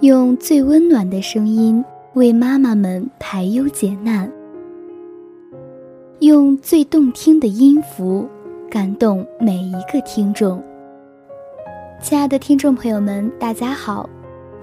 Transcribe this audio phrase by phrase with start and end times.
[0.00, 4.32] 用最温暖的声音为妈妈们排忧解难，
[6.20, 8.26] 用最动听的音符
[8.70, 10.62] 感动每一个听众。
[12.00, 14.08] 亲爱的听众朋友们，大家好，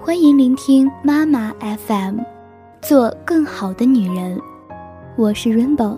[0.00, 1.54] 欢迎聆听妈妈
[1.86, 2.18] FM，
[2.82, 4.36] 做更好的女人。
[5.14, 5.96] 我是 Rainbow。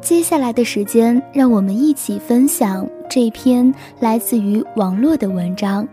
[0.00, 5.86] 接下来的时间，让我们一起分享这篇来自于网络的文章。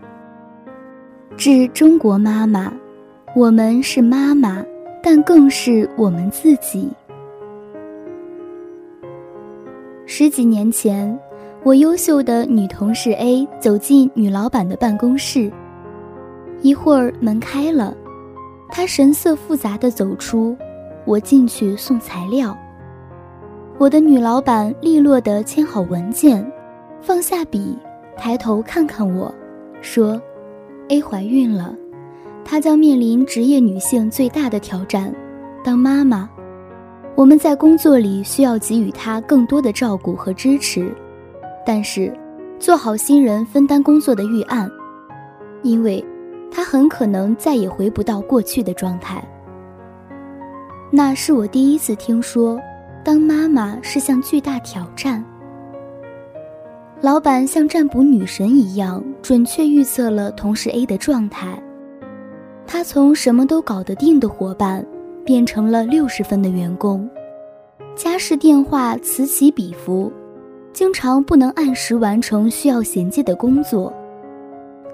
[1.36, 2.72] 致中国妈妈，
[3.34, 4.64] 我们是妈妈，
[5.02, 6.88] 但更是我们自己。
[10.06, 11.18] 十几年前，
[11.64, 15.50] 我优秀的女同事 A 走进女老板的办公室，
[16.60, 17.96] 一会儿门开了，
[18.68, 20.56] 她神色复杂的走出，
[21.04, 22.56] 我进去送材料。
[23.78, 26.46] 我的女老板利落的签好文件，
[27.00, 27.76] 放下笔，
[28.16, 29.34] 抬头看看我，
[29.80, 30.20] 说。
[30.88, 31.74] A 怀孕了，
[32.44, 35.14] 她将面临职业女性最大的挑战，
[35.64, 36.28] 当妈妈。
[37.14, 40.94] 我们在工作里需要给予她更多的照顾和支持，
[41.64, 42.12] 但是
[42.58, 44.70] 做好新人分担工作的预案，
[45.62, 46.04] 因为
[46.50, 49.22] 她很可能再也回不到过去的状态。
[50.90, 52.58] 那是我第一次听说，
[53.04, 55.24] 当妈妈是项巨大挑战。
[57.02, 61.60] 老板像占卜女神一样，准确预测了同事 A 的状态。
[62.64, 64.86] 他从什么都搞得定的伙伴，
[65.24, 67.10] 变成了六十分的员工，
[67.96, 70.12] 家事电话此起彼伏，
[70.72, 73.92] 经常不能按时完成需要衔接的工作。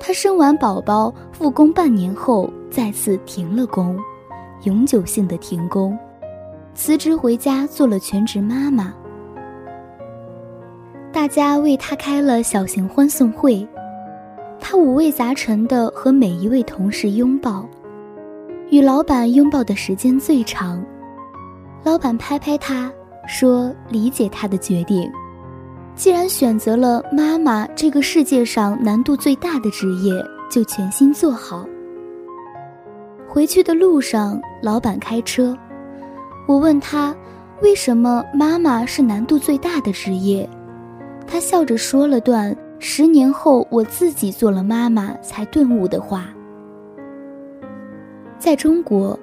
[0.00, 3.98] 他生完宝宝复工半年后，再次停了工，
[4.62, 5.94] 永久性的停工，
[6.74, 8.94] 辞职回家做了全职妈妈。
[11.10, 13.66] 大家为他开了小型欢送会，
[14.60, 17.66] 他五味杂陈地和每一位同事拥抱，
[18.70, 20.84] 与老板拥抱的时间最长。
[21.82, 22.92] 老板拍拍他
[23.26, 25.10] 说：“理解他的决定，
[25.94, 30.12] 既然选择了妈妈这个世界上难度最大的职业，
[30.50, 31.66] 就全心做好。”
[33.26, 35.56] 回去的路上，老板开车，
[36.46, 37.14] 我问他
[37.62, 40.48] ：“为什么妈妈是难度最大的职业？”
[41.30, 46.28] 他笑着说了段十年后我自己做了妈妈才顿悟的话。
[48.38, 49.18] 在中国，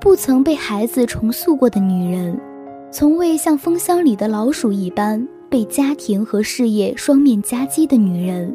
[0.00, 2.38] 不曾被孩子重塑过的女人，
[2.92, 8.54] 从未像蜂箱里的老鼠一般被家庭和事业双面夹击的女人，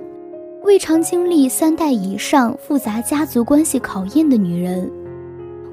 [0.64, 4.90] 未尝经历三代以上复杂家族关系考验的女人，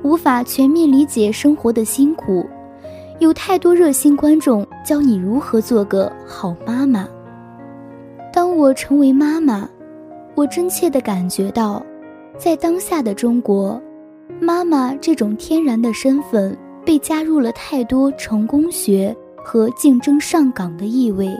[0.02, 2.44] 无法全面理解生活的辛苦，
[3.18, 7.06] 有太多热心观众教你如何做个好妈妈。
[8.40, 9.68] 当我成为妈妈，
[10.34, 11.84] 我真切地感觉到，
[12.38, 13.78] 在当下的中国，
[14.40, 19.14] 妈妈这种天然的身份被加入了太多成功学
[19.44, 21.38] 和竞争上岗的意味。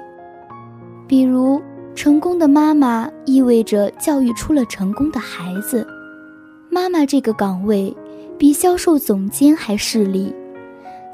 [1.09, 1.59] 比如，
[1.95, 5.87] 成功的妈妈意味着教育出了成功的孩子。
[6.69, 7.97] 妈妈这个岗位
[8.37, 10.31] 比销售总监还势利，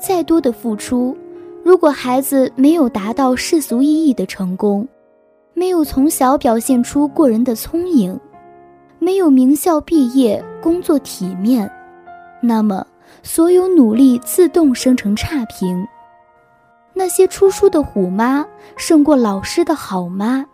[0.01, 1.17] 再多的付出，
[1.63, 4.85] 如果孩子没有达到世俗意义的成功。
[5.59, 8.21] 没有从小表现出过人的聪颖，
[8.99, 11.69] 没有名校毕业、工作体面，
[12.43, 12.87] 那么
[13.23, 15.83] 所有努力自动生成差评。
[16.93, 18.45] 那些出书的虎妈
[18.77, 20.45] 胜过老师的好妈，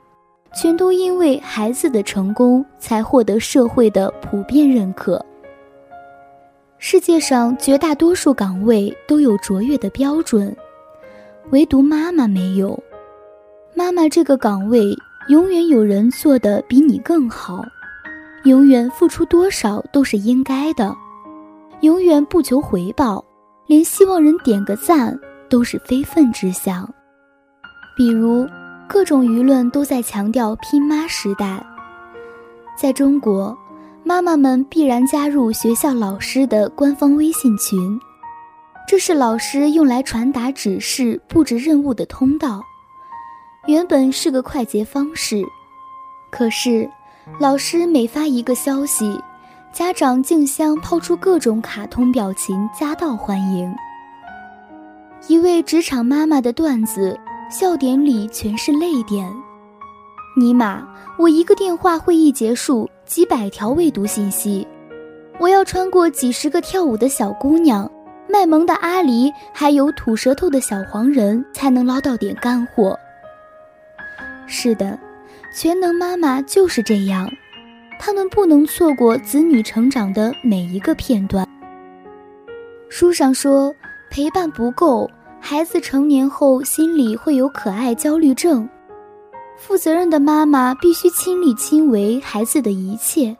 [0.55, 5.21] 全都因为孩子的成功才获得社会的普遍认可。
[6.79, 10.57] 世界上绝大多数岗位都有卓越的标准，
[11.51, 12.81] 唯独妈妈没有。
[13.75, 14.97] 妈妈这个岗位，
[15.29, 17.65] 永远有人做的比你更好，
[18.45, 20.95] 永远付出多少都是应该的，
[21.81, 23.25] 永远不求回报，
[23.67, 25.19] 连希望人点个赞
[25.49, 26.89] 都是非分之想。
[27.97, 28.47] 比如，
[28.87, 31.65] 各种舆论都在强调拼妈时代，
[32.77, 33.57] 在中国，
[34.05, 37.99] 妈妈们必然加入学校老师的官方微信群，
[38.87, 42.63] 这是老师用来传达指示、布置任务的通道。
[43.67, 45.41] 原本是个快捷方式，
[46.33, 46.89] 可是
[47.39, 49.17] 老师每发一个消息，
[49.73, 53.73] 家长竞相抛出各种卡通表情，夹道欢迎。
[55.29, 57.17] 一位职场妈妈的段子，
[57.49, 59.33] 笑点里全是泪点。
[60.37, 60.85] 尼玛，
[61.17, 64.67] 我一个电话会议结束，几百条未读信息，
[65.39, 67.89] 我要穿过几十个跳舞的小姑娘、
[68.29, 72.99] 卖萌的阿狸，还有吐舌头的小黄人，才能捞到点干货。
[74.53, 74.99] 是的，
[75.51, 77.27] 全能妈妈就是这样，
[77.99, 81.49] 他们不能错过子女成长的每一个片段。
[82.91, 83.75] 书上说，
[84.11, 85.11] 陪伴不够，
[85.41, 88.69] 孩子成年后心里会有可爱焦虑症。
[89.57, 93.35] 负责任的妈妈必须亲力亲为孩子的一切，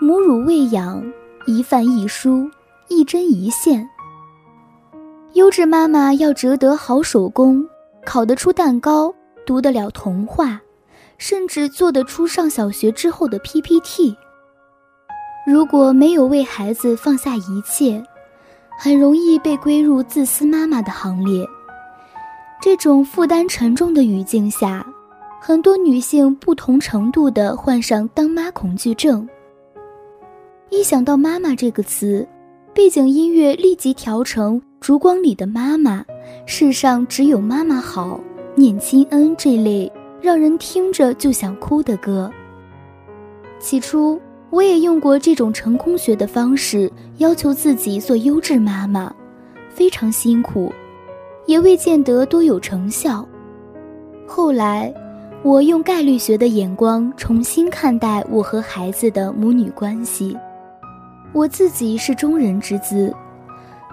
[0.00, 1.00] 母乳喂养，
[1.46, 2.50] 一饭一书，
[2.88, 3.88] 一针一线。
[5.34, 7.64] 优质妈妈要折得好手工，
[8.04, 9.14] 烤得出蛋糕，
[9.48, 10.60] 读得了童话，
[11.16, 14.14] 甚至做得出上小学之后的 PPT。
[15.46, 18.04] 如果没有为孩子放下一切，
[18.78, 21.46] 很容易被归入自私妈妈的行列。
[22.60, 24.86] 这种负担沉重的语境下。
[25.40, 29.26] 很多女性不同程度的患上当妈恐惧症。
[30.68, 32.28] 一想到“妈妈”这个词，
[32.74, 36.00] 背景音乐立即调成《烛光里的妈妈》，
[36.44, 38.20] 世上只有妈妈好，
[38.58, 39.90] 念亲恩这类
[40.20, 42.30] 让人听着就想哭的歌。
[43.60, 44.20] 起初，
[44.50, 49.14] 我也用过这种成功学的方式，要求自己做优质妈妈，
[49.70, 50.72] 非常辛苦，
[51.46, 53.26] 也未见得多有成效。
[54.26, 54.92] 后来。
[55.44, 60.36] 我用概率学的眼光重新看待我和孩子的母女关系。
[61.32, 63.14] 我自己是中人之资，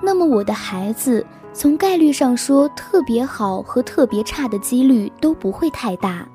[0.02, 1.24] 那么我的孩子
[1.58, 6.28] 从概率上说，特别好和特别差的几率都不会太大，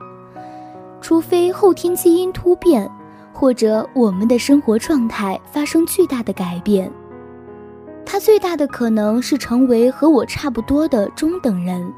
[1.02, 2.90] 除非后天基因突变，
[3.30, 6.90] 或者我们的生活状态发生巨大的改变。
[8.06, 11.92] 他最大的可能是成为和我差不多的中等人。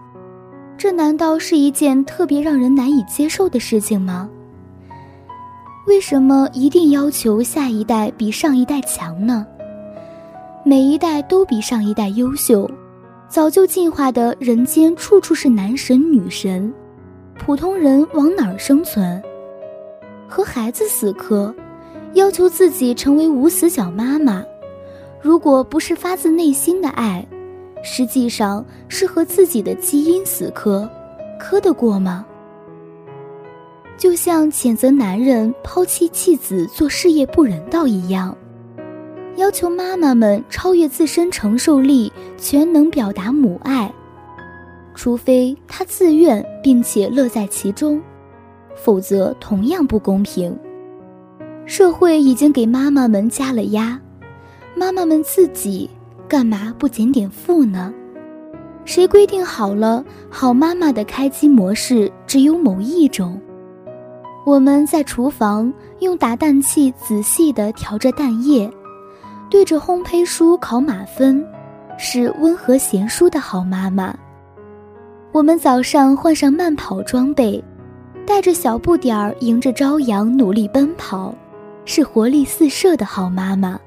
[0.76, 4.28] 这难道是一件特别让人难以接受的事情吗？
[5.86, 9.46] 为什么一定要求下一代比上一代强呢？
[10.64, 12.68] 每一代都比上一代优秀，
[13.32, 16.70] 早就进化的人间处处是男神女神，
[17.38, 19.22] 普通人往哪儿生存？
[20.28, 21.54] 和孩子死磕，
[22.12, 24.44] 要求自己成为无死角妈妈，
[25.18, 27.26] 如果不是发自内心的爱。
[27.82, 30.86] 实际上是和自己的基因死磕，
[31.40, 32.26] 磕得过吗？
[33.96, 38.36] 就像谴责男人抛弃妻子做事业不人道一样，
[39.36, 43.92] 要求妈妈们超越自身承受力，全能表达母爱，
[44.94, 48.00] 除非她自愿并且乐在其中，
[48.74, 50.56] 否则同样不公平。
[51.64, 54.00] 社会已经给妈妈们加了压，
[54.74, 55.88] 妈妈们自己。
[56.28, 57.92] 干嘛不减点负呢？
[58.86, 63.38] 谁规定好了好妈妈的开机模式只有某一种？
[64.46, 65.70] 我们在厨房
[66.00, 68.70] 用打蛋器仔细地调着蛋液，
[69.52, 71.46] 对着烘焙书考满分，
[71.98, 74.16] 是温和贤淑的好妈妈。
[75.30, 77.62] 我们早上换上慢跑装备，
[78.26, 81.34] 带着小不点儿迎着朝阳努力奔跑，
[81.84, 83.78] 是活力四射的好妈妈。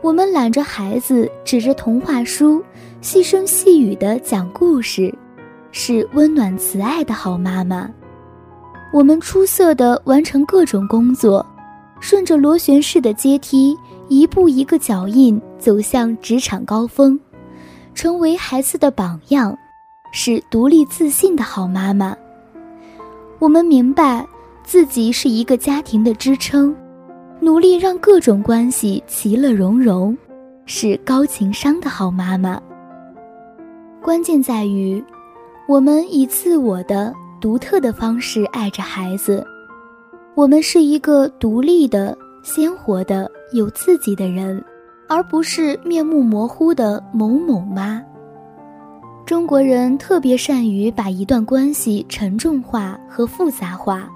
[0.00, 2.64] 我们揽着孩子，指着童话书，
[3.02, 5.14] 细声细语地讲故事，
[5.70, 7.90] 是温暖慈爱的好妈妈。
[8.90, 11.44] 我们出色地完成各种工作，
[12.00, 13.76] 顺着螺旋式的阶梯，
[14.08, 17.18] 一步一个脚印走向职场高峰，
[17.94, 19.56] 成为孩子的榜样，
[20.12, 22.16] 是独立自信的好妈妈。
[23.38, 24.26] 我们明白，
[24.64, 26.74] 自己是一个家庭的支撑。
[27.38, 30.16] 努力让各种关系其乐融融，
[30.64, 32.60] 是高情商的好妈妈。
[34.02, 35.04] 关键在于，
[35.68, 39.46] 我们以自我的独特的方式爱着孩子。
[40.34, 44.62] 我们是一个独立的、鲜活的、有自己的人，
[45.08, 48.02] 而不是面目模糊的某某妈。
[49.24, 54.08] 中国人特别善于把一段关系沉重化和复杂化。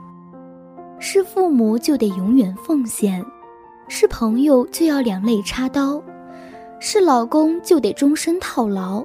[0.99, 3.25] 是父母就得永远奉献，
[3.89, 6.03] 是朋友就要两肋插刀，
[6.79, 9.03] 是老公就得终身套牢，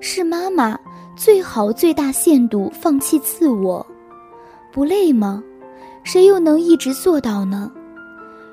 [0.00, 0.78] 是妈妈
[1.16, 3.84] 最好最大限度放弃自我，
[4.70, 5.42] 不累吗？
[6.04, 7.72] 谁又能一直做到呢？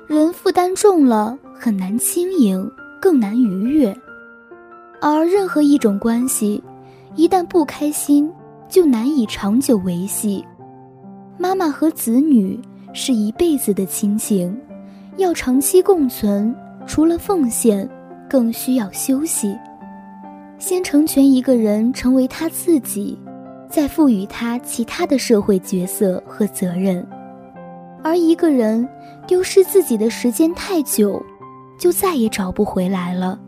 [0.06, 2.70] 人负担重了，很难轻盈，
[3.00, 3.96] 更难愉悦。
[5.00, 6.62] 而任何一种关系，
[7.14, 8.30] 一旦不开心，
[8.68, 10.44] 就难以长久维系。
[11.38, 12.60] 妈妈和子女
[12.92, 14.54] 是一辈子的亲情，
[15.16, 16.54] 要长期共存，
[16.86, 17.88] 除了奉献，
[18.28, 19.56] 更需要休息。
[20.58, 23.18] 先成全一个人成为他自己，
[23.68, 27.06] 再赋予他其他的社会角色和责任。
[28.04, 28.86] 而一个人
[29.26, 31.20] 丢失自己的时间太久，
[31.78, 33.40] 就再也找不回来了。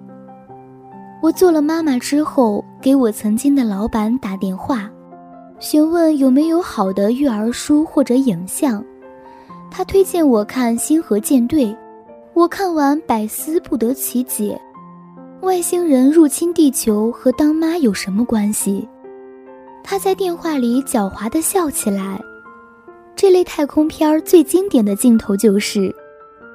[1.22, 4.90] 我做了妈妈之后，给我曾经的老板打电话。
[5.58, 8.82] 询问有没有好的育儿书或者影像，
[9.70, 11.66] 他推荐我看《星河舰队》，
[12.34, 14.58] 我看完百思不得其解。
[15.42, 18.88] 外星人入侵地球和当妈有什么关系？
[19.84, 22.20] 他在电话里狡猾地笑起来。
[23.16, 25.92] 这类太空片最经典的镜头就是，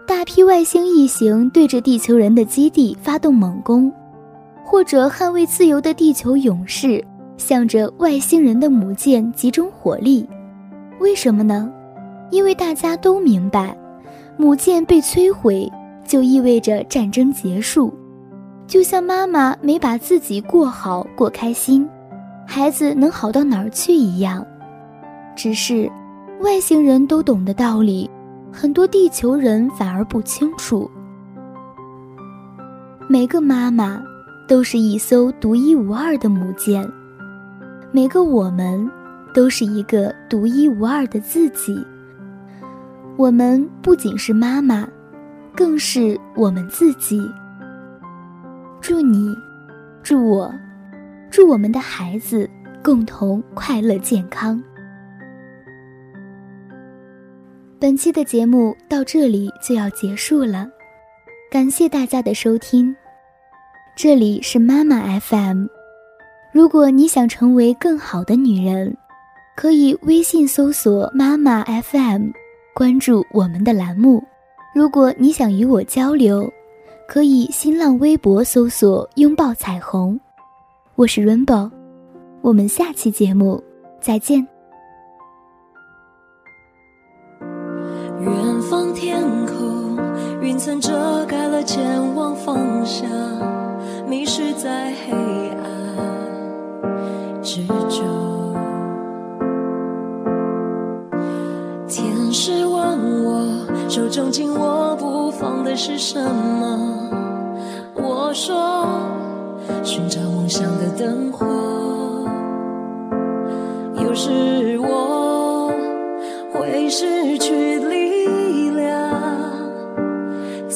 [0.06, 3.92] 大批外星异形对着地球人的基地发动猛攻，
[4.64, 7.04] 或者捍卫自由的地球勇士
[7.36, 10.24] 向着外星人的母舰集中火力。
[11.00, 11.68] 为什么呢？
[12.30, 13.76] 因为大家都明白，
[14.38, 15.68] 母舰被摧毁
[16.06, 17.92] 就意味着战争结束，
[18.68, 21.90] 就像妈妈没把自己过好过开心，
[22.46, 24.46] 孩子能好到哪儿去一样。
[25.36, 25.92] 只是。
[26.42, 28.10] 外星人都懂的道理，
[28.52, 30.90] 很多地球人反而不清楚。
[33.08, 34.02] 每个妈妈
[34.48, 36.84] 都是一艘独一无二的母舰，
[37.92, 38.90] 每个我们
[39.36, 41.80] 都是一个独一无二的自己。
[43.18, 44.88] 我们不仅是妈妈，
[45.56, 47.22] 更是我们自己。
[48.82, 49.32] 祝你，
[50.02, 50.52] 祝我，
[51.30, 52.50] 祝我们的孩子
[52.84, 54.60] 共同快乐健康。
[57.82, 60.70] 本期的节目到这里就要结束了，
[61.50, 62.96] 感谢大家的收听。
[63.96, 65.66] 这里是妈妈 FM，
[66.54, 68.96] 如果你想成为更好的女人，
[69.56, 72.28] 可以微信搜索妈妈 FM，
[72.76, 74.24] 关注我们的栏目。
[74.76, 76.48] 如果你想与我交流，
[77.08, 80.20] 可以新浪微博搜索拥抱彩虹。
[80.94, 81.72] 我是 Rainbow，
[82.44, 83.60] 我们下期节目
[84.00, 84.48] 再见。
[88.72, 89.98] 方天空，
[90.40, 91.84] 云层遮盖了前
[92.16, 93.06] 往方向，
[94.08, 95.68] 迷失在黑暗
[97.44, 98.56] 之中。
[101.86, 107.10] 天使问我，手中紧握不放的是什么？
[107.96, 108.88] 我说，
[109.84, 111.46] 寻找梦想的灯火。
[114.02, 115.74] 有时我
[116.54, 117.78] 会失去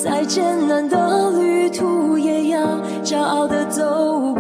[0.06, 4.35] 再艰难的旅途也要骄傲的走